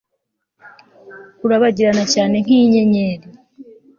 [1.45, 3.25] urabagirana cyane nkinyenyeri